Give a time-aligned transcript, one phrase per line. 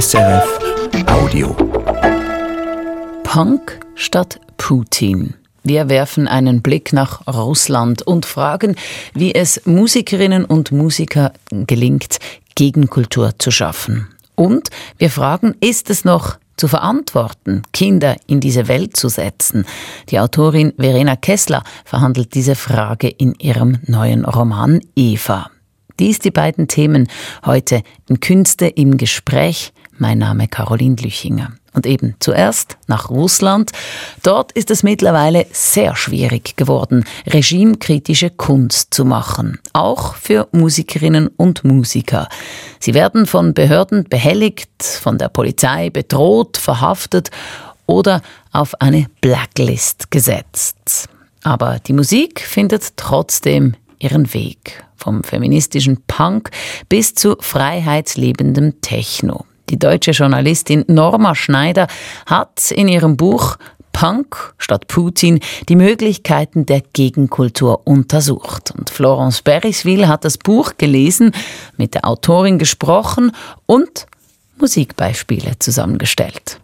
[0.00, 0.58] SRF
[1.08, 1.54] Audio.
[3.22, 5.34] Punk statt Putin.
[5.62, 8.76] Wir werfen einen Blick nach Russland und fragen,
[9.12, 12.16] wie es Musikerinnen und Musiker gelingt,
[12.54, 14.08] Gegenkultur zu schaffen.
[14.36, 19.66] Und wir fragen, ist es noch zu verantworten, Kinder in diese Welt zu setzen?
[20.08, 25.50] Die Autorin Verena Kessler verhandelt diese Frage in ihrem neuen Roman Eva.
[25.98, 27.08] Dies die beiden Themen
[27.44, 29.74] heute in Künste im Gespräch.
[30.00, 31.52] Mein Name Caroline Lüchinger.
[31.74, 33.70] Und eben zuerst nach Russland.
[34.22, 39.58] Dort ist es mittlerweile sehr schwierig geworden, regimekritische Kunst zu machen.
[39.74, 42.28] Auch für Musikerinnen und Musiker.
[42.80, 47.30] Sie werden von Behörden behelligt, von der Polizei bedroht, verhaftet
[47.84, 51.10] oder auf eine Blacklist gesetzt.
[51.42, 54.82] Aber die Musik findet trotzdem ihren Weg.
[54.96, 56.50] Vom feministischen Punk
[56.88, 59.44] bis zu freiheitslebendem Techno.
[59.70, 61.86] Die deutsche Journalistin Norma Schneider
[62.26, 63.56] hat in ihrem Buch
[63.92, 68.72] Punk statt Putin die Möglichkeiten der Gegenkultur untersucht.
[68.76, 71.32] Und Florence Beriswil hat das Buch gelesen,
[71.76, 73.32] mit der Autorin gesprochen
[73.66, 74.06] und
[74.58, 76.60] Musikbeispiele zusammengestellt.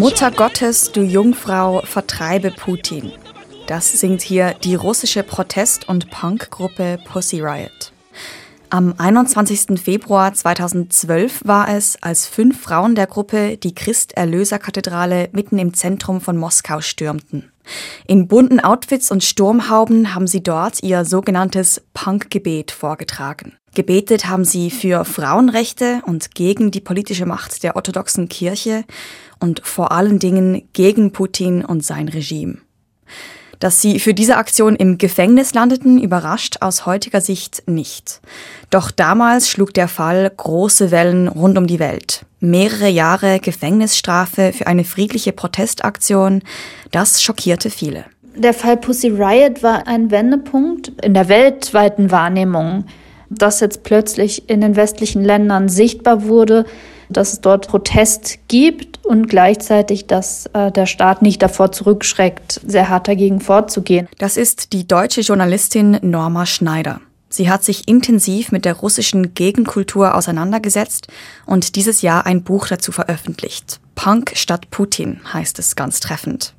[0.00, 3.12] Mutter Gottes, du Jungfrau, vertreibe Putin.
[3.66, 7.92] Das singt hier die russische Protest- und Punkgruppe Pussy Riot.
[8.70, 9.78] Am 21.
[9.78, 16.38] Februar 2012 war es, als fünf Frauen der Gruppe die Christ-Erlöser-Kathedrale mitten im Zentrum von
[16.38, 17.52] Moskau stürmten.
[18.06, 23.52] In bunten Outfits und Sturmhauben haben sie dort ihr sogenanntes Punkgebet vorgetragen.
[23.74, 28.84] Gebetet haben sie für Frauenrechte und gegen die politische Macht der orthodoxen Kirche
[29.40, 32.58] und vor allen Dingen gegen Putin und sein Regime.
[33.58, 38.22] Dass sie für diese Aktion im Gefängnis landeten, überrascht aus heutiger Sicht nicht.
[38.70, 42.24] Doch damals schlug der Fall große Wellen rund um die Welt.
[42.40, 46.42] Mehrere Jahre Gefängnisstrafe für eine friedliche Protestaktion,
[46.90, 48.06] das schockierte viele.
[48.34, 52.86] Der Fall Pussy Riot war ein Wendepunkt in der weltweiten Wahrnehmung,
[53.28, 56.64] dass jetzt plötzlich in den westlichen Ländern sichtbar wurde,
[57.10, 62.88] dass es dort Protest gibt und gleichzeitig, dass äh, der Staat nicht davor zurückschreckt, sehr
[62.88, 64.08] hart dagegen vorzugehen.
[64.18, 67.00] Das ist die deutsche Journalistin Norma Schneider.
[67.28, 71.06] Sie hat sich intensiv mit der russischen Gegenkultur auseinandergesetzt
[71.46, 73.80] und dieses Jahr ein Buch dazu veröffentlicht.
[73.94, 76.54] Punk statt Putin heißt es ganz treffend.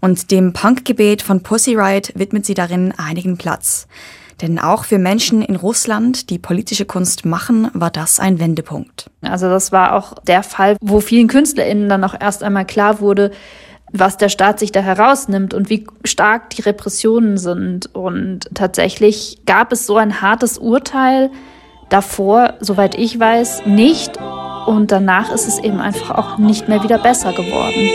[0.00, 3.88] Und dem Punkgebet von Pussy Riot widmet sie darin einigen Platz.
[4.40, 9.10] Denn auch für Menschen in Russland, die politische Kunst machen, war das ein Wendepunkt.
[9.22, 13.32] Also das war auch der Fall, wo vielen KünstlerInnen dann auch erst einmal klar wurde,
[13.92, 17.94] was der Staat sich da herausnimmt und wie stark die Repressionen sind.
[17.94, 21.30] Und tatsächlich gab es so ein hartes Urteil
[21.88, 24.18] davor, soweit ich weiß, nicht.
[24.66, 27.88] Und danach ist es eben einfach auch nicht mehr wieder besser geworden.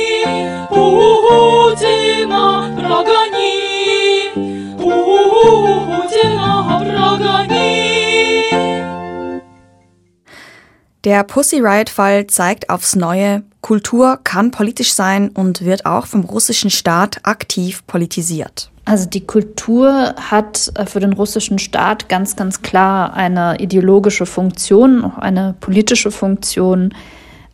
[11.03, 16.69] Der Pussy Riot-Fall zeigt aufs Neue, Kultur kann politisch sein und wird auch vom russischen
[16.69, 18.72] Staat aktiv politisiert.
[18.86, 25.03] Also die Kultur hat äh, für den russischen Staat ganz, ganz klar eine ideologische Funktion,
[25.03, 26.94] auch eine politische Funktion.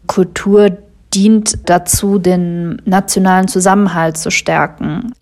[0.06, 0.78] Kultur
[1.14, 5.14] dient dazu, den nationalen Zusammenhalt zu stärken.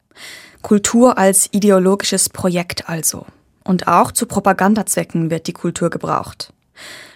[0.62, 3.26] Kultur als ideologisches Projekt also.
[3.64, 6.54] Und auch zu Propagandazwecken wird die Kultur gebraucht.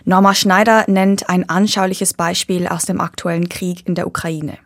[0.06, 4.58] Norma Schneider nennt ein anschauliches Beispiel aus dem aktuellen Krieg in der Ukraine.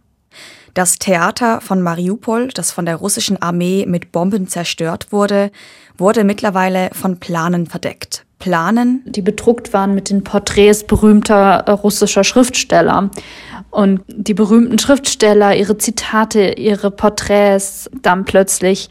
[0.74, 5.52] Das Theater von Mariupol, das von der russischen Armee mit Bomben zerstört wurde,
[5.98, 8.26] wurde mittlerweile von Planen verdeckt.
[8.40, 13.10] Planen, die bedruckt waren mit den Porträts berühmter äh, russischer Schriftsteller.
[13.72, 18.90] Und die berühmten Schriftsteller, ihre Zitate, ihre Porträts dann plötzlich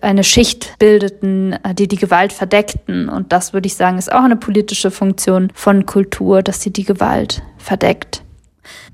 [0.00, 3.08] eine Schicht bildeten, äh, die die Gewalt verdeckten.
[3.08, 6.84] Und das würde ich sagen, ist auch eine politische Funktion von Kultur, dass sie die
[6.84, 8.22] Gewalt verdeckt.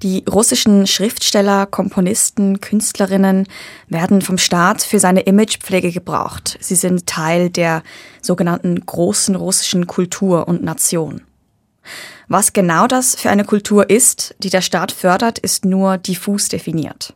[0.02, 3.46] Die russischen Schriftsteller, Komponisten, Künstlerinnen
[3.88, 6.58] werden vom Staat für seine Imagepflege gebraucht.
[6.60, 7.82] Sie sind Teil der
[8.22, 11.22] sogenannten großen russischen Kultur und Nation.
[12.28, 17.14] Was genau das für eine Kultur ist, die der Staat fördert, ist nur diffus definiert.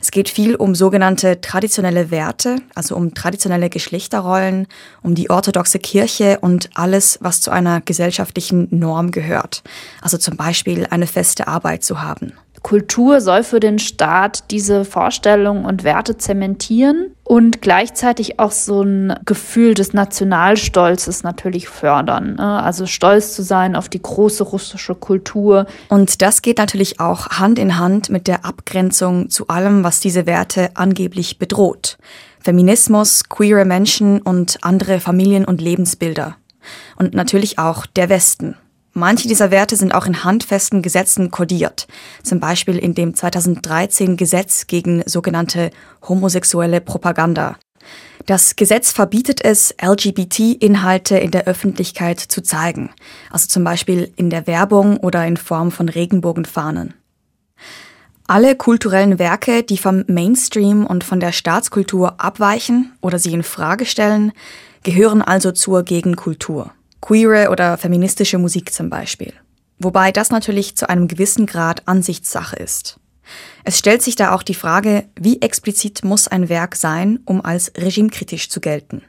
[0.00, 4.66] Es geht viel um sogenannte traditionelle Werte, also um traditionelle Geschlechterrollen,
[5.02, 9.62] um die orthodoxe Kirche und alles, was zu einer gesellschaftlichen Norm gehört.
[10.00, 12.32] Also zum Beispiel eine feste Arbeit zu haben.
[12.62, 19.14] Kultur soll für den Staat diese Vorstellungen und Werte zementieren und gleichzeitig auch so ein
[19.24, 22.36] Gefühl des Nationalstolzes natürlich fördern.
[22.36, 22.62] Ne?
[22.62, 25.66] Also stolz zu sein auf die große russische Kultur.
[25.88, 30.26] Und das geht natürlich auch Hand in Hand mit der Abgrenzung zu allem, was diese
[30.26, 31.98] Werte angeblich bedroht.
[32.40, 36.36] Feminismus, queere Menschen und andere Familien- und Lebensbilder.
[36.96, 38.56] Und natürlich auch der Westen.
[38.98, 41.86] Manche dieser Werte sind auch in handfesten Gesetzen kodiert,
[42.24, 45.70] zum Beispiel in dem 2013 Gesetz gegen sogenannte
[46.08, 47.56] homosexuelle Propaganda.
[48.26, 52.90] Das Gesetz verbietet es, LGBT-Inhalte in der Öffentlichkeit zu zeigen,
[53.30, 56.94] also zum Beispiel in der Werbung oder in Form von Regenbogenfahnen.
[58.26, 63.86] Alle kulturellen Werke, die vom Mainstream und von der Staatskultur abweichen oder sie in Frage
[63.86, 64.32] stellen,
[64.82, 69.32] gehören also zur Gegenkultur queere oder feministische Musik zum Beispiel.
[69.78, 72.98] Wobei das natürlich zu einem gewissen Grad Ansichtssache ist.
[73.64, 77.72] Es stellt sich da auch die Frage, wie explizit muss ein Werk sein, um als
[77.76, 79.02] regimekritisch zu gelten.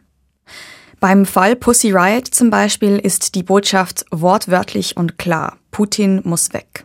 [1.00, 6.84] Beim Fall Pussy Riot zum Beispiel ist die Botschaft wortwörtlich und klar, Putin muss weg.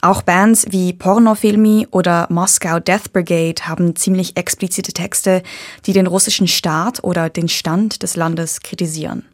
[0.00, 5.42] Auch Bands wie Pornofilmi oder Moscow Death Brigade haben ziemlich explizite Texte,
[5.86, 9.24] die den russischen Staat oder den Stand des Landes kritisieren.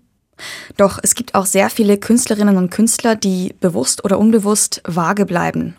[0.77, 5.77] Doch es gibt auch sehr viele Künstlerinnen und Künstler, die bewusst oder unbewusst vage bleiben.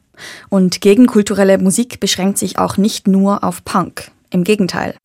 [0.50, 4.12] Und gegenkulturelle Musik beschränkt sich auch nicht nur auf Punk.
[4.30, 4.96] Im Gegenteil.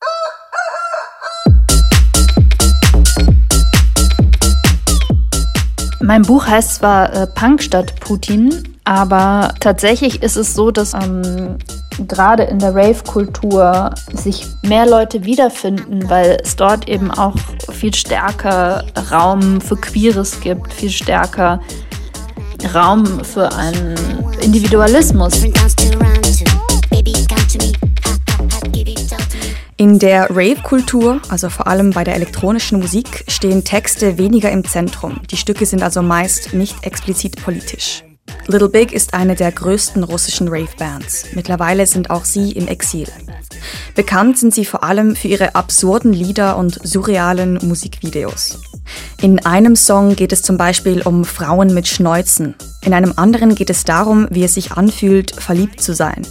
[6.00, 11.58] Mein Buch heißt zwar äh, Punk statt Putin, aber tatsächlich ist es so, dass ähm,
[12.08, 17.34] gerade in der Rave-Kultur sich mehr Leute wiederfinden, weil es dort eben auch
[17.72, 21.60] viel stärker Raum für Queeres gibt, viel stärker
[22.74, 23.96] Raum für einen
[24.42, 25.34] Individualismus.
[29.78, 35.20] In der Rave-Kultur, also vor allem bei der elektronischen Musik, stehen Texte weniger im Zentrum.
[35.30, 38.05] Die Stücke sind also meist nicht explizit politisch.
[38.48, 41.26] Little Big ist eine der größten russischen Rave-Bands.
[41.34, 43.08] Mittlerweile sind auch sie im Exil.
[43.96, 48.60] Bekannt sind sie vor allem für ihre absurden Lieder und surrealen Musikvideos.
[49.20, 52.54] In einem Song geht es zum Beispiel um Frauen mit Schnäuzen.
[52.82, 56.22] In einem anderen geht es darum, wie es sich anfühlt, verliebt zu sein.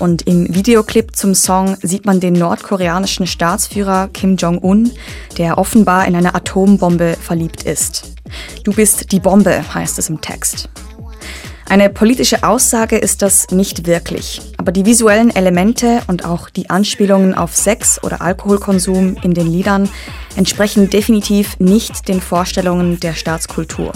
[0.00, 4.90] Und im Videoclip zum Song sieht man den nordkoreanischen Staatsführer Kim Jong-un,
[5.38, 8.14] der offenbar in eine Atombombe verliebt ist.
[8.64, 10.68] Du bist die Bombe, heißt es im Text.
[11.68, 17.34] Eine politische Aussage ist das nicht wirklich, aber die visuellen Elemente und auch die Anspielungen
[17.34, 19.88] auf Sex oder Alkoholkonsum in den Liedern
[20.36, 23.92] entsprechen definitiv nicht den Vorstellungen der Staatskultur.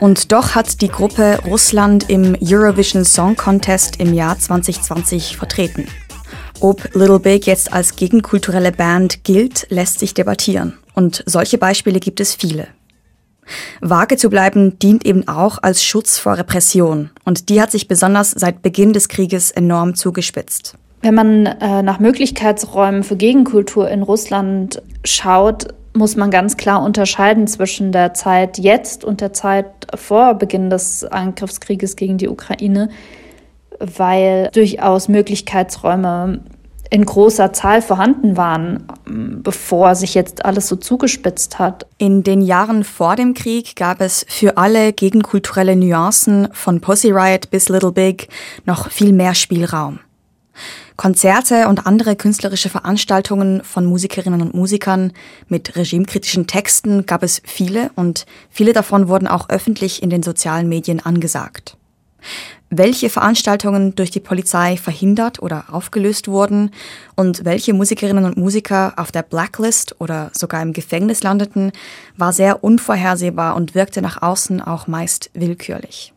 [0.00, 5.86] Und doch hat die Gruppe Russland im Eurovision Song Contest im Jahr 2020 vertreten.
[6.60, 10.78] Ob Little Big jetzt als gegenkulturelle Band gilt, lässt sich debattieren.
[10.94, 12.68] Und solche Beispiele gibt es viele.
[13.80, 17.10] Vage zu bleiben dient eben auch als Schutz vor Repression.
[17.24, 20.76] Und die hat sich besonders seit Beginn des Krieges enorm zugespitzt.
[21.02, 27.46] Wenn man äh, nach Möglichkeitsräumen für Gegenkultur in Russland schaut, muss man ganz klar unterscheiden
[27.46, 32.90] zwischen der Zeit jetzt und der Zeit vor Beginn des Angriffskrieges gegen die Ukraine,
[33.78, 36.40] weil durchaus Möglichkeitsräume
[36.90, 41.86] in großer Zahl vorhanden waren, bevor sich jetzt alles so zugespitzt hat.
[41.98, 47.50] In den Jahren vor dem Krieg gab es für alle gegenkulturelle Nuancen von Pussy Riot
[47.50, 48.28] bis Little Big
[48.64, 50.00] noch viel mehr Spielraum.
[50.96, 55.12] Konzerte und andere künstlerische Veranstaltungen von Musikerinnen und Musikern
[55.48, 60.68] mit regimekritischen Texten gab es viele und viele davon wurden auch öffentlich in den sozialen
[60.68, 61.76] Medien angesagt
[62.70, 66.70] welche Veranstaltungen durch die Polizei verhindert oder aufgelöst wurden
[67.14, 71.72] und welche Musikerinnen und Musiker auf der Blacklist oder sogar im Gefängnis landeten,
[72.16, 76.12] war sehr unvorhersehbar und wirkte nach außen auch meist willkürlich.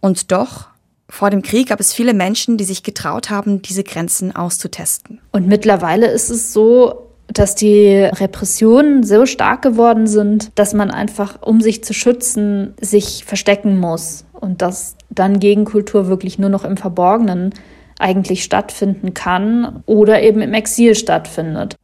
[0.00, 0.68] Und doch,
[1.08, 5.20] vor dem Krieg gab es viele Menschen, die sich getraut haben, diese Grenzen auszutesten.
[5.30, 11.40] Und mittlerweile ist es so, dass die Repressionen so stark geworden sind, dass man einfach,
[11.42, 16.76] um sich zu schützen, sich verstecken muss und dass dann Gegenkultur wirklich nur noch im
[16.76, 17.54] Verborgenen
[17.98, 21.76] eigentlich stattfinden kann oder eben im Exil stattfindet.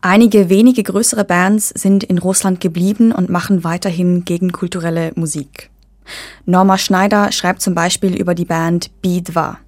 [0.00, 5.70] Einige wenige größere Bands sind in Russland geblieben und machen weiterhin gegenkulturelle Musik.
[6.46, 9.58] Norma Schneider schreibt zum Beispiel über die Band Bidwa.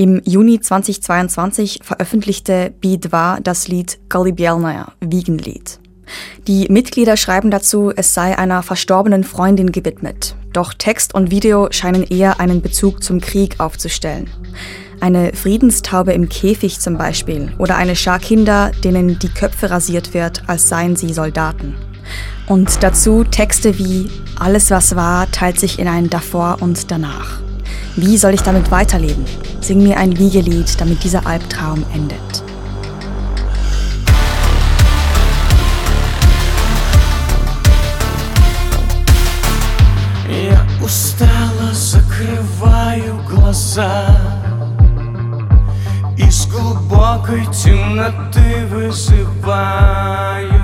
[0.00, 5.78] Im Juni 2022 veröffentlichte Bidwa das Lied Galibielnaya, Wiegenlied.
[6.46, 10.36] Die Mitglieder schreiben dazu, es sei einer verstorbenen Freundin gewidmet.
[10.54, 14.30] Doch Text und Video scheinen eher einen Bezug zum Krieg aufzustellen.
[15.00, 20.48] Eine Friedenstaube im Käfig zum Beispiel oder eine Schar Kinder, denen die Köpfe rasiert wird,
[20.48, 21.74] als seien sie Soldaten.
[22.46, 27.42] Und dazu Texte wie Alles was war teilt sich in ein Davor und Danach.
[27.95, 29.25] Wie soll ich damit weiterleben?
[29.61, 32.19] Sing mir ein Wiegelied, damit dieser Albtraum endet.
[40.27, 44.05] Я устало закрываю глаза
[46.17, 50.58] Из глубокой темноты вызываю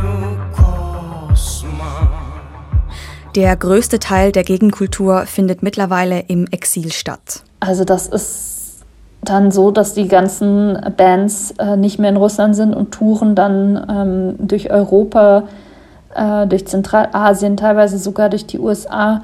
[3.37, 7.43] Der größte Teil der Gegenkultur findet mittlerweile im Exil statt.
[7.61, 8.83] Also das ist
[9.23, 13.87] dann so, dass die ganzen Bands äh, nicht mehr in Russland sind und touren dann
[13.91, 15.43] ähm, durch Europa,
[16.15, 19.23] äh, durch Zentralasien, teilweise sogar durch die USA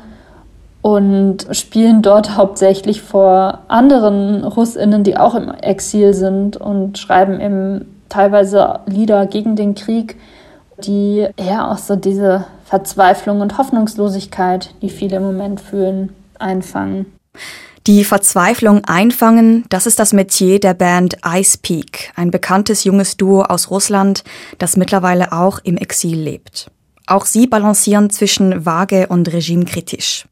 [0.82, 7.86] und spielen dort hauptsächlich vor anderen Russinnen, die auch im Exil sind und schreiben eben
[8.10, 10.18] teilweise Lieder gegen den Krieg,
[10.84, 17.04] die eher auch so diese Verzweiflung und Hoffnungslosigkeit, die viele im Moment fühlen, einfangen.
[17.86, 23.42] Die Verzweiflung einfangen, das ist das Metier der Band Ice Peak, ein bekanntes junges Duo
[23.42, 24.24] aus Russland,
[24.56, 26.70] das mittlerweile auch im Exil lebt.
[27.09, 30.27] Auch sie balancieren zwischen vage und regimekritisch.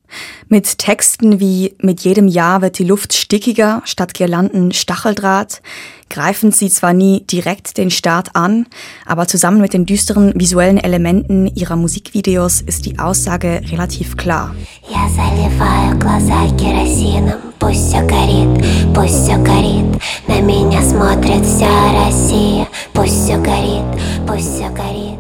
[0.50, 5.62] Mit Texten wie Mit jedem Jahr wird die Luft stickiger statt Girlanden Stacheldraht
[6.10, 8.68] greifen sie zwar nie direkt den Staat an,
[9.06, 14.54] aber zusammen mit den düsteren visuellen Elementen ihrer Musikvideos ist die Aussage relativ klar.
[14.90, 20.02] Я заливаю глаза керосином, пусть все горит, пусть все горит.
[20.28, 23.86] На меня смотрит вся Россия, пусть все горит,
[24.28, 25.20] пусть все горит.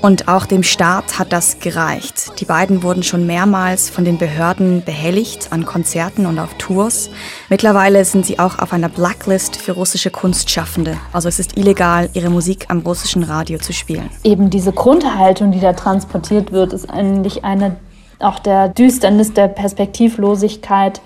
[0.00, 2.40] und auch dem Staat hat das gereicht.
[2.40, 7.10] Die beiden wurden schon mehrmals von den Behörden behelligt an Konzerten und auf Tours.
[7.48, 10.96] Mittlerweile sind sie auch auf einer Blacklist für russische Kunstschaffende.
[11.12, 14.08] Also es ist illegal, ihre Musik am russischen Radio zu spielen.
[14.22, 17.76] Eben diese Grundhaltung, die da transportiert wird, ist eigentlich eine
[18.20, 21.00] auch der Düsternis der Perspektivlosigkeit.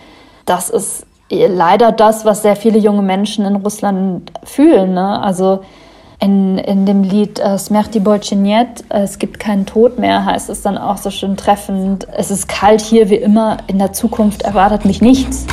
[0.45, 4.95] Das ist leider das, was sehr viele junge Menschen in Russland fühlen.
[4.95, 5.21] Ne?
[5.23, 5.63] Also
[6.23, 10.63] in, in dem Lied äh, Smerti Bolchenet, äh, es gibt keinen Tod mehr, heißt es
[10.63, 12.07] dann auch so schön treffend.
[12.17, 15.47] Es ist kalt hier wie immer, in der Zukunft erwartet mich nichts.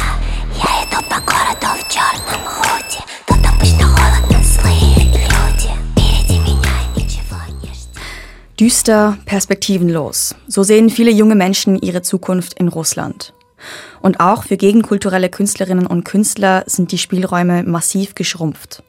[8.60, 10.36] Düster, perspektivenlos.
[10.48, 13.34] So sehen viele junge Menschen ihre Zukunft in Russland.
[14.02, 18.84] Und auch für gegenkulturelle Künstlerinnen und Künstler sind die Spielräume massiv geschrumpft.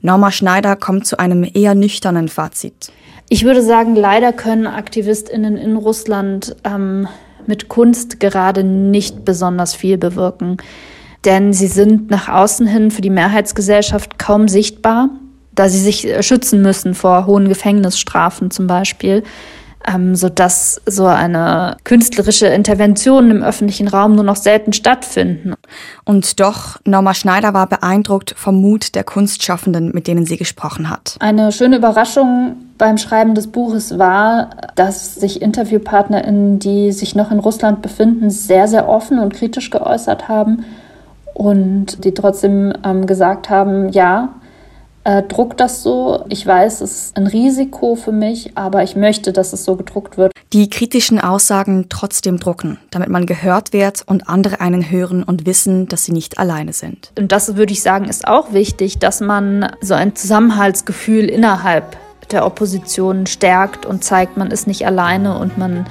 [0.00, 2.92] Norma Schneider kommt zu einem eher nüchternen Fazit.
[3.28, 7.06] Ich würde sagen, leider können AktivistInnen in Russland ähm,
[7.46, 10.56] mit Kunst gerade nicht besonders viel bewirken.
[11.24, 15.10] Denn sie sind nach außen hin für die Mehrheitsgesellschaft kaum sichtbar,
[15.54, 19.22] da sie sich schützen müssen vor hohen Gefängnisstrafen zum Beispiel
[19.86, 25.54] ähm, sodass so eine künstlerische Intervention im öffentlichen Raum nur noch selten stattfinden.
[26.04, 31.16] Und doch, Norma Schneider war beeindruckt vom Mut der Kunstschaffenden, mit denen sie gesprochen hat.
[31.20, 37.38] Eine schöne Überraschung beim Schreiben des Buches war, dass sich InterviewpartnerInnen, die sich noch in
[37.38, 40.64] Russland befinden, sehr, sehr offen und kritisch geäußert haben
[41.34, 44.30] und die trotzdem ähm, gesagt haben, ja,
[45.04, 46.24] äh, druckt das so.
[46.28, 50.18] Ich weiß, es ist ein Risiko für mich, aber ich möchte, dass es so gedruckt
[50.18, 50.32] wird.
[50.52, 55.86] Die kritischen Aussagen trotzdem drucken, damit man gehört wird und andere einen hören und wissen,
[55.86, 57.12] dass sie nicht alleine sind.
[57.16, 61.96] Und das würde ich sagen, ist auch wichtig, dass man so ein Zusammenhaltsgefühl innerhalb
[62.32, 65.86] der Opposition stärkt und zeigt, man ist nicht alleine und man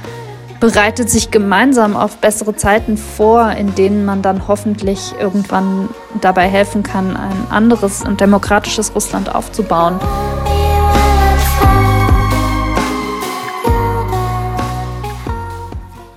[0.60, 5.90] bereitet sich gemeinsam auf bessere Zeiten vor, in denen man dann hoffentlich irgendwann
[6.22, 10.00] dabei helfen kann, ein anderes und demokratisches Russland aufzubauen.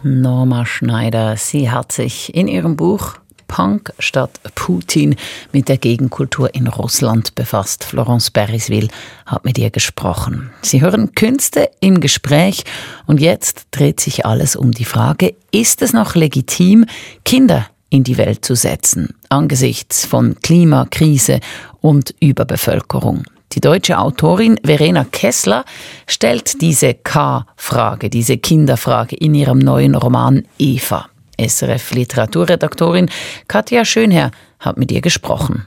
[0.03, 3.15] Norma Schneider, sie hat sich in ihrem Buch
[3.53, 5.15] Punk statt Putin
[5.53, 7.85] mit der Gegenkultur in Russland befasst.
[7.85, 8.89] Florence Beriswil
[9.27, 10.49] hat mit ihr gesprochen.
[10.63, 12.65] Sie hören Künste im Gespräch
[13.07, 16.87] und jetzt dreht sich alles um die Frage, ist es noch legitim,
[17.27, 21.41] Kinder in die Welt zu setzen, angesichts von Klimakrise
[21.83, 23.25] und Überbevölkerung?
[23.53, 25.67] Die deutsche Autorin Verena Kessler
[26.07, 31.12] stellt diese K-Frage, diese Kinderfrage in ihrem neuen Roman Eva.
[31.41, 33.11] SRF Literaturredaktorin
[33.49, 35.67] Katja Schönherr hat mit ihr gesprochen.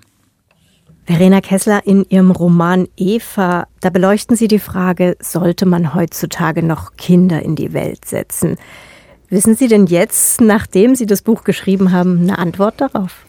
[1.05, 6.95] Verena Kessler, in Ihrem Roman Eva, da beleuchten Sie die Frage, sollte man heutzutage noch
[6.97, 8.57] Kinder in die Welt setzen?
[9.29, 13.25] Wissen Sie denn jetzt, nachdem Sie das Buch geschrieben haben, eine Antwort darauf?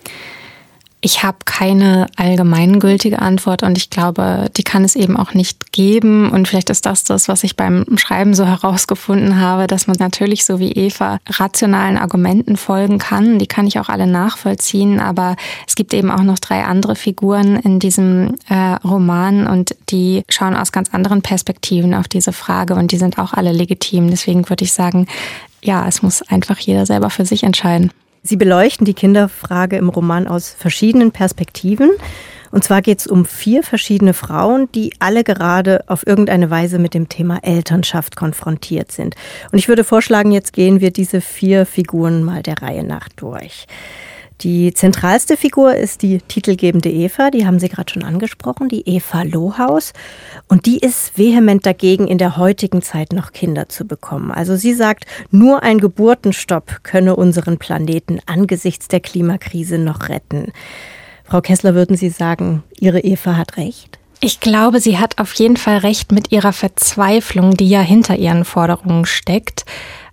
[1.02, 6.30] Ich habe keine allgemeingültige Antwort und ich glaube, die kann es eben auch nicht geben.
[6.30, 10.44] Und vielleicht ist das das, was ich beim Schreiben so herausgefunden habe, dass man natürlich
[10.46, 13.38] so wie Eva rationalen Argumenten folgen kann.
[13.38, 14.98] Die kann ich auch alle nachvollziehen.
[14.98, 15.36] Aber
[15.68, 20.56] es gibt eben auch noch drei andere Figuren in diesem äh, Roman und die schauen
[20.56, 24.10] aus ganz anderen Perspektiven auf diese Frage und die sind auch alle legitim.
[24.10, 25.06] Deswegen würde ich sagen,
[25.62, 27.92] ja, es muss einfach jeder selber für sich entscheiden.
[28.26, 31.90] Sie beleuchten die Kinderfrage im Roman aus verschiedenen Perspektiven.
[32.50, 36.94] Und zwar geht es um vier verschiedene Frauen, die alle gerade auf irgendeine Weise mit
[36.94, 39.14] dem Thema Elternschaft konfrontiert sind.
[39.52, 43.66] Und ich würde vorschlagen, jetzt gehen wir diese vier Figuren mal der Reihe nach durch.
[44.42, 49.22] Die zentralste Figur ist die titelgebende Eva, die haben Sie gerade schon angesprochen, die Eva
[49.22, 49.94] Lohaus.
[50.46, 54.30] Und die ist vehement dagegen, in der heutigen Zeit noch Kinder zu bekommen.
[54.30, 60.52] Also sie sagt, nur ein Geburtenstopp könne unseren Planeten angesichts der Klimakrise noch retten.
[61.24, 63.98] Frau Kessler, würden Sie sagen, Ihre Eva hat recht?
[64.20, 68.44] Ich glaube, sie hat auf jeden Fall recht mit ihrer Verzweiflung, die ja hinter ihren
[68.44, 69.64] Forderungen steckt.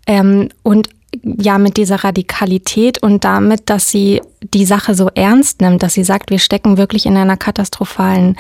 [0.08, 0.90] Ähm, und
[1.22, 4.22] ja mit dieser Radikalität und damit, dass sie
[4.54, 8.38] die Sache so ernst nimmt, dass sie sagt, wir stecken wirklich in einer katastrophalen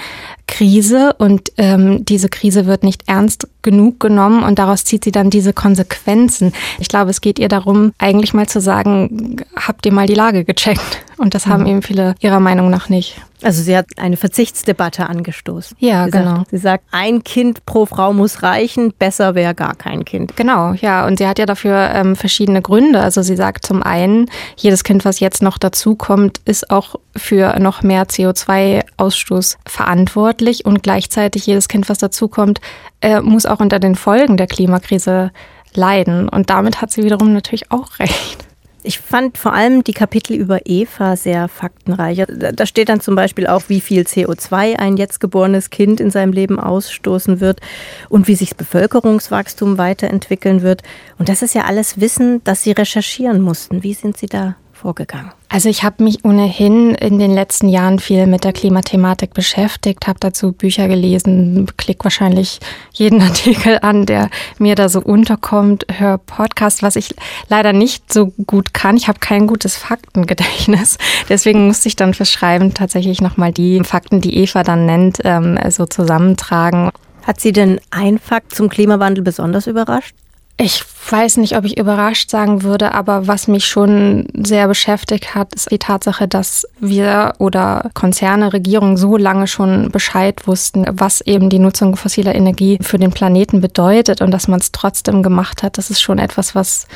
[0.48, 5.30] Krise und ähm, diese Krise wird nicht ernst genug genommen und daraus zieht sie dann
[5.30, 6.54] diese Konsequenzen.
[6.80, 10.44] Ich glaube, es geht ihr darum, eigentlich mal zu sagen, habt ihr mal die Lage
[10.44, 11.04] gecheckt?
[11.18, 11.70] Und das haben mhm.
[11.70, 13.22] eben viele ihrer Meinung nach nicht.
[13.44, 15.78] Also sie hat eine Verzichtsdebatte angestoßen.
[15.80, 16.38] Ja, sie genau.
[16.38, 20.36] Sagt, sie sagt, ein Kind pro Frau muss reichen, besser wäre gar kein Kind.
[20.36, 21.06] Genau, ja.
[21.06, 23.02] Und sie hat ja dafür ähm, verschiedene Gründe.
[23.02, 25.58] Also sie sagt zum einen, jedes Kind, was jetzt noch
[25.94, 30.66] dazukommt, ist auch für noch mehr CO2-Ausstoß verantwortlich.
[30.66, 32.60] Und gleichzeitig jedes Kind, was dazukommt,
[33.02, 35.32] äh, muss auch unter den Folgen der Klimakrise
[35.74, 36.30] leiden.
[36.30, 38.46] Und damit hat sie wiederum natürlich auch recht.
[38.86, 42.26] Ich fand vor allem die Kapitel über Eva sehr faktenreich.
[42.28, 46.34] Da steht dann zum Beispiel auch, wie viel CO2 ein jetzt geborenes Kind in seinem
[46.34, 47.62] Leben ausstoßen wird
[48.10, 50.82] und wie sich das Bevölkerungswachstum weiterentwickeln wird.
[51.18, 53.84] Und das ist ja alles Wissen, das Sie recherchieren mussten.
[53.84, 55.32] Wie sind Sie da vorgegangen?
[55.50, 60.20] Also ich habe mich ohnehin in den letzten Jahren viel mit der Klimathematik beschäftigt, habe
[60.20, 62.60] dazu Bücher gelesen, klick wahrscheinlich
[62.92, 67.16] jeden Artikel an, der mir da so unterkommt, höre Podcast, was ich
[67.48, 68.98] leider nicht so gut kann.
[68.98, 70.98] Ich habe kein gutes Faktengedächtnis.
[71.30, 75.58] Deswegen musste ich dann fürs Schreiben tatsächlich nochmal die Fakten, die Eva dann nennt, ähm,
[75.70, 76.92] so zusammentragen.
[77.26, 80.14] Hat Sie denn ein Fakt zum Klimawandel besonders überrascht?
[80.58, 85.54] Ich weiß nicht, ob ich überrascht sagen würde, aber was mich schon sehr beschäftigt hat,
[85.56, 91.50] ist die Tatsache, dass wir oder Konzerne, Regierungen so lange schon Bescheid wussten, was eben
[91.50, 95.80] die Nutzung fossiler Energie für den Planeten bedeutet und dass man es trotzdem gemacht hat.
[95.80, 96.88] Das ist schon etwas, was,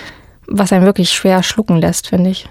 [0.45, 2.47] was einen wirklich schwer schlucken lässt, finde ich.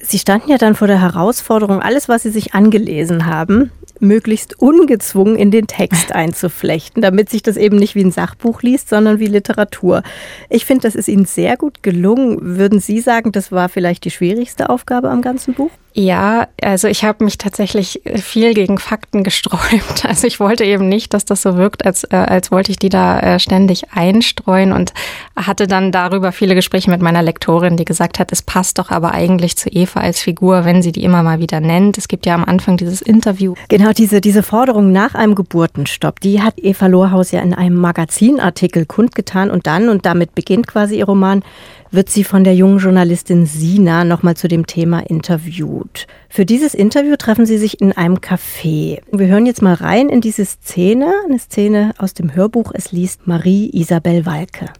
[0.00, 5.36] Sie standen ja dann vor der Herausforderung, alles, was Sie sich angelesen haben, möglichst ungezwungen
[5.36, 9.26] in den Text einzuflechten, damit sich das eben nicht wie ein Sachbuch liest, sondern wie
[9.26, 10.02] Literatur.
[10.48, 12.38] Ich finde, das ist Ihnen sehr gut gelungen.
[12.40, 15.70] Würden Sie sagen, das war vielleicht die schwierigste Aufgabe am ganzen Buch?
[15.94, 20.04] Ja, also ich habe mich tatsächlich viel gegen Fakten gesträubt.
[20.06, 22.88] Also ich wollte eben nicht, dass das so wirkt, als, äh, als wollte ich die
[22.88, 24.92] da äh, ständig einstreuen und
[25.34, 29.12] hatte dann darüber viele Gespräche mit meiner Lektorin, die gesagt hat, es passt doch aber
[29.12, 31.98] eigentlich zu Eva als Figur, wenn sie die immer mal wieder nennt.
[31.98, 33.54] Es gibt ja am Anfang dieses Interview.
[33.68, 38.86] Genau, diese, diese Forderung nach einem Geburtenstopp, die hat Eva Lohrhaus ja in einem Magazinartikel
[38.86, 41.42] kundgetan und dann, und damit beginnt quasi ihr Roman,
[41.90, 46.06] wird sie von der jungen Journalistin Sina nochmal zu dem Thema interviewt.
[46.28, 49.00] Für dieses Interview treffen sie sich in einem Café.
[49.10, 52.72] Wir hören jetzt mal rein in diese Szene, eine Szene aus dem Hörbuch.
[52.74, 54.72] Es liest Marie Isabel Walke.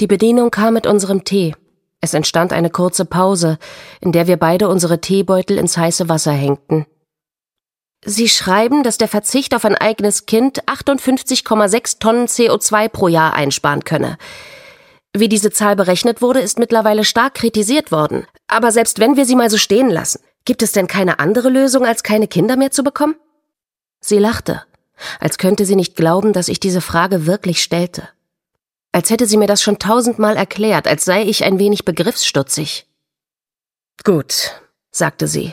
[0.00, 1.54] Die Bedienung kam mit unserem Tee.
[2.00, 3.58] Es entstand eine kurze Pause,
[4.00, 6.86] in der wir beide unsere Teebeutel ins heiße Wasser hängten.
[8.04, 13.82] Sie schreiben, dass der Verzicht auf ein eigenes Kind 58,6 Tonnen CO2 pro Jahr einsparen
[13.82, 14.18] könne.
[15.18, 18.24] Wie diese Zahl berechnet wurde, ist mittlerweile stark kritisiert worden.
[18.46, 21.84] Aber selbst wenn wir sie mal so stehen lassen, gibt es denn keine andere Lösung,
[21.84, 23.16] als keine Kinder mehr zu bekommen?
[24.00, 24.62] Sie lachte,
[25.18, 28.08] als könnte sie nicht glauben, dass ich diese Frage wirklich stellte.
[28.92, 32.86] Als hätte sie mir das schon tausendmal erklärt, als sei ich ein wenig begriffsstutzig.
[34.04, 34.52] Gut,
[34.92, 35.52] sagte sie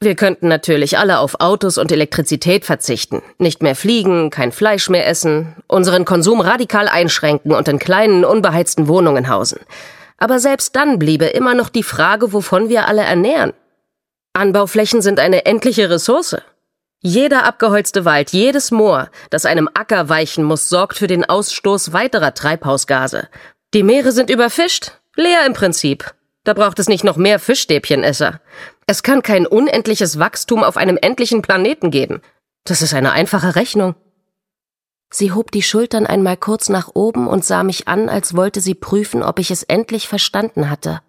[0.00, 5.06] wir könnten natürlich alle auf Autos und Elektrizität verzichten, nicht mehr fliegen, kein Fleisch mehr
[5.06, 9.60] essen, unseren Konsum radikal einschränken und in kleinen, unbeheizten Wohnungen hausen.
[10.18, 13.52] Aber selbst dann bliebe immer noch die Frage, wovon wir alle ernähren.
[14.34, 16.36] Anbauflächen sind eine endliche Ressource.
[17.00, 22.34] Jeder abgeholzte Wald, jedes Moor, das einem Acker weichen muss, sorgt für den Ausstoß weiterer
[22.34, 23.28] Treibhausgase.
[23.74, 26.14] Die Meere sind überfischt, leer im Prinzip.
[26.44, 28.40] Da braucht es nicht noch mehr Fischstäbchenesser.
[28.86, 32.20] Es kann kein unendliches Wachstum auf einem endlichen Planeten geben.
[32.64, 33.94] Das ist eine einfache Rechnung.
[35.10, 38.74] Sie hob die Schultern einmal kurz nach oben und sah mich an, als wollte sie
[38.74, 41.00] prüfen, ob ich es endlich verstanden hatte.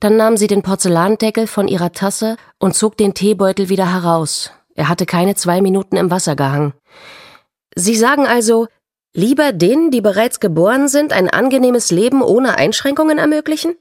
[0.00, 4.52] Dann nahm sie den Porzellandeckel von ihrer Tasse und zog den Teebeutel wieder heraus.
[4.74, 6.72] Er hatte keine zwei Minuten im Wasser gehangen.
[7.74, 8.68] Sie sagen also,
[9.12, 13.74] lieber denen, die bereits geboren sind, ein angenehmes Leben ohne Einschränkungen ermöglichen?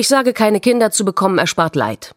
[0.00, 2.14] Ich sage, keine Kinder zu bekommen erspart Leid.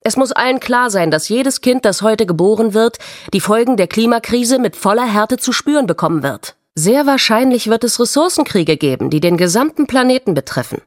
[0.00, 2.96] Es muss allen klar sein, dass jedes Kind, das heute geboren wird,
[3.34, 6.56] die Folgen der Klimakrise mit voller Härte zu spüren bekommen wird.
[6.74, 10.80] Sehr wahrscheinlich wird es Ressourcenkriege geben, die den gesamten Planeten betreffen.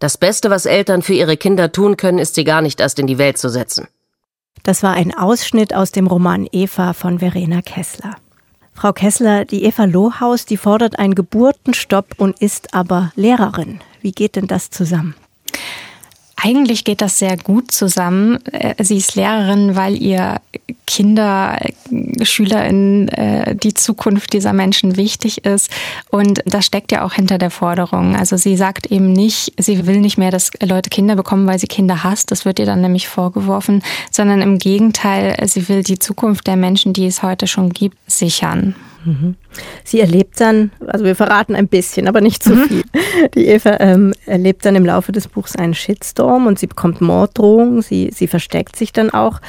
[0.00, 3.06] Das Beste, was Eltern für ihre Kinder tun können, ist sie gar nicht erst in
[3.06, 3.86] die Welt zu setzen.
[4.64, 8.16] Das war ein Ausschnitt aus dem Roman Eva von Verena Kessler.
[8.72, 13.78] Frau Kessler, die Eva Lohaus, die fordert einen Geburtenstopp und ist aber Lehrerin.
[14.00, 15.14] Wie geht denn das zusammen?
[16.38, 18.38] Eigentlich geht das sehr gut zusammen.
[18.52, 20.36] Äh, sie ist Lehrerin, weil ihr
[20.86, 21.58] Kinder,
[22.22, 25.70] SchülerInnen, äh, die Zukunft dieser Menschen wichtig ist.
[26.10, 28.14] Und das steckt ja auch hinter der Forderung.
[28.14, 31.66] Also sie sagt eben nicht, sie will nicht mehr, dass Leute Kinder bekommen, weil sie
[31.66, 32.30] Kinder hasst.
[32.30, 33.82] Das wird ihr dann nämlich vorgeworfen.
[34.10, 38.76] Sondern im Gegenteil, sie will die Zukunft der Menschen, die es heute schon gibt, sichern.
[39.84, 42.64] Sie erlebt dann, also wir verraten ein bisschen, aber nicht zu mhm.
[42.64, 42.82] viel.
[43.34, 47.82] Die Eva ähm, erlebt dann im Laufe des Buchs einen Shitstorm und sie bekommt Morddrohungen,
[47.82, 49.40] sie, sie versteckt sich dann auch.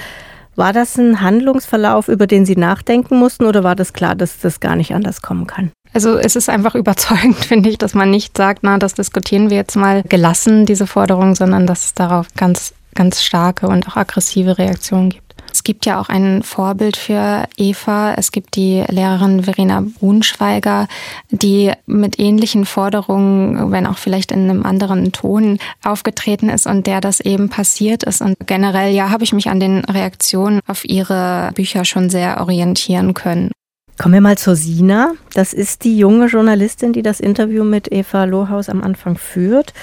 [0.56, 4.60] War das ein Handlungsverlauf, über den Sie nachdenken mussten oder war das klar, dass das
[4.60, 5.72] gar nicht anders kommen kann?
[5.94, 9.58] Also es ist einfach überzeugend, finde ich, dass man nicht sagt, na, das diskutieren wir
[9.58, 14.58] jetzt mal gelassen, diese Forderung, sondern dass es darauf ganz, ganz starke und auch aggressive
[14.58, 15.27] Reaktionen gibt.
[15.58, 18.14] Es gibt ja auch ein Vorbild für Eva.
[18.14, 20.88] Es gibt die Lehrerin Verena Brunschweiger,
[21.32, 27.02] die mit ähnlichen Forderungen, wenn auch vielleicht in einem anderen Ton, aufgetreten ist und der
[27.02, 28.22] das eben passiert ist.
[28.22, 33.16] Und generell, ja, habe ich mich an den Reaktionen auf ihre Bücher schon sehr orientieren
[33.16, 33.50] können.
[33.98, 35.14] Kommen wir mal zur Sina.
[35.34, 39.74] Das ist die junge Journalistin, die das Interview mit Eva Lohaus am Anfang führt.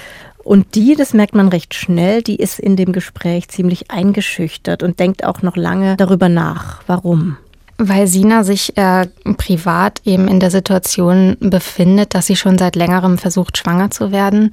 [0.45, 5.01] Und die, das merkt man recht schnell, die ist in dem Gespräch ziemlich eingeschüchtert und
[5.01, 6.83] denkt auch noch lange darüber nach.
[6.87, 7.37] Warum?
[7.77, 13.19] Weil Sina sich äh, privat eben in der Situation befindet, dass sie schon seit längerem
[13.19, 14.51] versucht, schwanger zu werden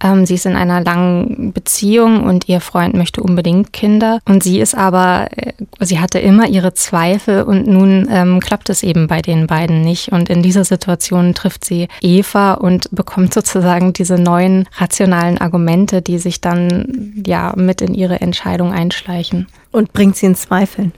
[0.00, 4.20] ähm, sie ist in einer langen Beziehung und ihr Freund möchte unbedingt Kinder.
[4.26, 8.82] Und sie ist aber, äh, sie hatte immer ihre Zweifel und nun ähm, klappt es
[8.82, 10.12] eben bei den beiden nicht.
[10.12, 16.18] Und in dieser Situation trifft sie Eva und bekommt sozusagen diese neuen rationalen Argumente, die
[16.18, 19.46] sich dann ja mit in ihre Entscheidung einschleichen.
[19.70, 20.92] Und bringt sie in Zweifeln.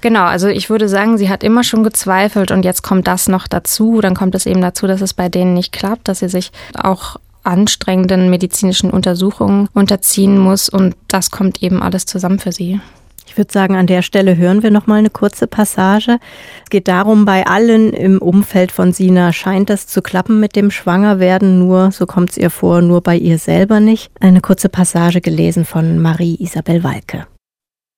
[0.00, 3.48] Genau, also ich würde sagen, sie hat immer schon gezweifelt und jetzt kommt das noch
[3.48, 4.00] dazu.
[4.00, 7.16] Dann kommt es eben dazu, dass es bei denen nicht klappt, dass sie sich auch
[7.44, 12.80] anstrengenden medizinischen Untersuchungen unterziehen muss und das kommt eben alles zusammen für sie.
[13.26, 16.18] Ich würde sagen, an der Stelle hören wir noch mal eine kurze Passage.
[16.64, 20.70] Es geht darum, bei allen im Umfeld von Sina scheint das zu klappen mit dem
[20.70, 24.10] Schwangerwerden, nur, so kommt es ihr vor, nur bei ihr selber nicht.
[24.20, 27.26] Eine kurze Passage gelesen von Marie Isabel Walke.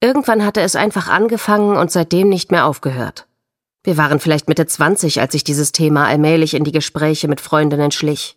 [0.00, 3.26] Irgendwann hatte es einfach angefangen und seitdem nicht mehr aufgehört.
[3.82, 7.92] Wir waren vielleicht Mitte 20, als sich dieses Thema allmählich in die Gespräche mit Freundinnen
[7.92, 8.36] schlich.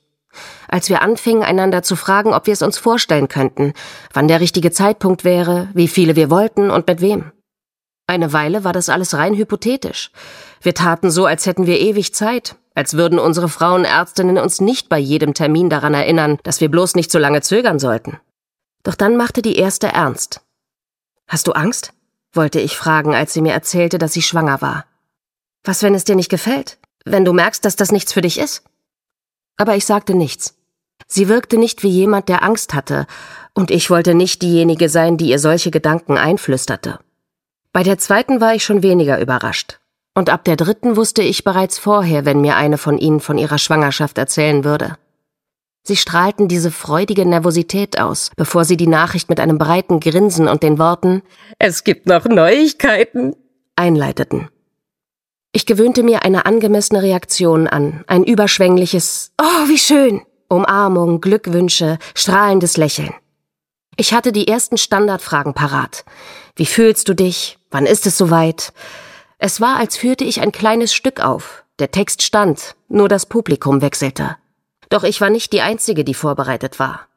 [0.68, 3.74] Als wir anfingen, einander zu fragen, ob wir es uns vorstellen könnten,
[4.14, 7.32] wann der richtige Zeitpunkt wäre, wie viele wir wollten und mit wem.
[8.08, 10.12] Eine Weile war das alles rein hypothetisch.
[10.62, 14.98] Wir taten so, als hätten wir ewig Zeit, als würden unsere Frauenärztinnen uns nicht bei
[14.98, 18.20] jedem Termin daran erinnern, dass wir bloß nicht so lange zögern sollten.
[18.84, 20.42] Doch dann machte die erste ernst.
[21.28, 21.94] Hast du Angst?
[22.32, 24.86] wollte ich fragen, als sie mir erzählte, dass sie schwanger war.
[25.64, 26.78] Was, wenn es dir nicht gefällt?
[27.06, 28.64] Wenn du merkst, dass das nichts für dich ist?
[29.60, 30.56] Aber ich sagte nichts.
[31.06, 33.06] Sie wirkte nicht wie jemand, der Angst hatte,
[33.54, 37.00] und ich wollte nicht diejenige sein, die ihr solche Gedanken einflüsterte.
[37.74, 39.80] Bei der zweiten war ich schon weniger überrascht.
[40.16, 43.58] Und ab der dritten wusste ich bereits vorher, wenn mir eine von ihnen von ihrer
[43.58, 44.98] Schwangerschaft erzählen würde.
[45.84, 50.64] Sie strahlten diese freudige Nervosität aus, bevor sie die Nachricht mit einem breiten Grinsen und
[50.64, 51.22] den Worten
[51.58, 53.36] Es gibt noch Neuigkeiten
[53.76, 54.50] einleiteten.
[55.52, 62.78] Ich gewöhnte mir eine angemessene Reaktion an, ein überschwängliches Oh, wie schön, Umarmung, Glückwünsche, strahlendes
[62.78, 63.14] Lächeln.
[63.96, 66.06] Ich hatte die ersten Standardfragen parat.
[66.56, 67.58] Wie fühlst du dich?
[67.72, 68.74] Wann ist es soweit?
[69.40, 71.64] Es war, als führte ich ein kleines Stück auf.
[71.80, 74.38] Der Text stand, nur das Publikum wechselte.
[74.90, 77.08] Doch ich war nicht die Einzige, die vorbereitet war.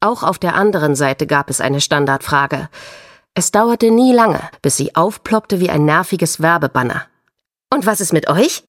[0.00, 2.68] Auch auf der anderen Seite gab es eine Standardfrage.
[3.34, 7.06] Es dauerte nie lange, bis sie aufploppte wie ein nerviges Werbebanner.
[7.72, 8.64] Und was ist mit euch?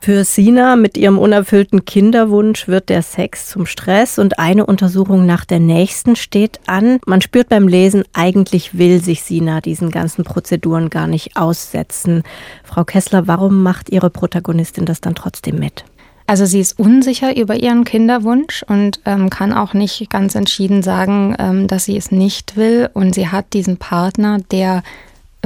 [0.00, 5.44] Für Sina mit ihrem unerfüllten Kinderwunsch wird der Sex zum Stress und eine Untersuchung nach
[5.44, 6.98] der nächsten steht an.
[7.04, 12.22] Man spürt beim Lesen, eigentlich will sich Sina diesen ganzen Prozeduren gar nicht aussetzen.
[12.64, 15.84] Frau Kessler, warum macht Ihre Protagonistin das dann trotzdem mit?
[16.26, 21.36] Also sie ist unsicher über ihren Kinderwunsch und ähm, kann auch nicht ganz entschieden sagen,
[21.38, 22.88] ähm, dass sie es nicht will.
[22.94, 24.82] Und sie hat diesen Partner, der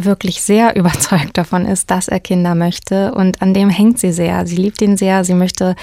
[0.01, 4.47] wirklich sehr überzeugt davon ist, dass er Kinder möchte und an dem hängt sie sehr.
[4.47, 5.75] Sie liebt ihn sehr, sie möchte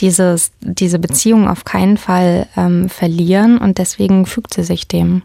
[0.00, 5.22] dieses, diese Beziehung auf keinen Fall ähm, verlieren und deswegen fügt sie sich dem.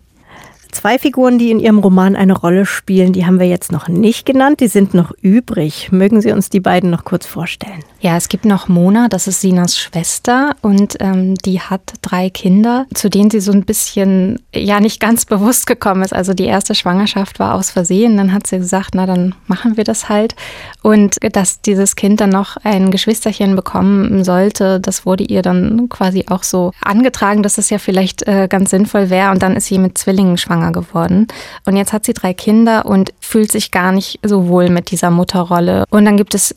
[0.78, 4.28] Zwei Figuren, die in Ihrem Roman eine Rolle spielen, die haben wir jetzt noch nicht
[4.28, 5.92] genannt, die sind noch übrig.
[5.92, 7.84] Mögen Sie uns die beiden noch kurz vorstellen?
[8.00, 12.86] Ja, es gibt noch Mona, das ist Sinas Schwester und ähm, die hat drei Kinder,
[12.94, 16.14] zu denen sie so ein bisschen, ja, nicht ganz bewusst gekommen ist.
[16.14, 19.84] Also die erste Schwangerschaft war aus Versehen, dann hat sie gesagt, na dann machen wir
[19.84, 20.36] das halt.
[20.88, 26.24] Und dass dieses Kind dann noch ein Geschwisterchen bekommen sollte, das wurde ihr dann quasi
[26.30, 29.32] auch so angetragen, dass es ja vielleicht äh, ganz sinnvoll wäre.
[29.32, 31.28] Und dann ist sie mit Zwillingen schwanger geworden.
[31.66, 35.12] Und jetzt hat sie drei Kinder und fühlt sich gar nicht so wohl mit dieser
[35.12, 35.84] Mutterrolle.
[35.90, 36.56] Und dann gibt es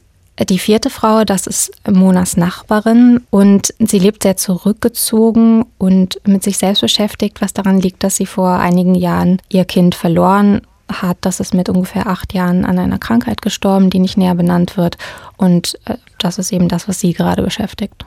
[0.49, 6.57] die vierte Frau, das ist Monas Nachbarin und sie lebt sehr zurückgezogen und mit sich
[6.57, 11.19] selbst beschäftigt, was daran liegt, dass sie vor einigen Jahren ihr Kind verloren hat.
[11.23, 14.99] Das ist mit ungefähr acht Jahren an einer Krankheit gestorben, die nicht näher benannt wird.
[15.37, 18.05] Und äh, das ist eben das, was sie gerade beschäftigt.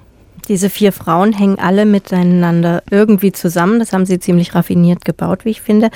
[0.47, 3.79] Diese vier Frauen hängen alle miteinander irgendwie zusammen.
[3.79, 5.89] Das haben sie ziemlich raffiniert gebaut, wie ich finde.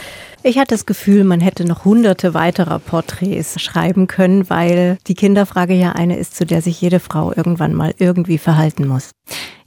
[0.48, 5.74] Ich hatte das Gefühl, man hätte noch hunderte weiterer Porträts schreiben können, weil die Kinderfrage
[5.74, 9.12] ja eine ist, zu der sich jede Frau irgendwann mal irgendwie verhalten muss.